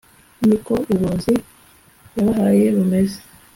niko 0.47 0.73
uburozi 0.91 1.33
Yabahaye 2.17 2.65
bumeze" 2.75 3.19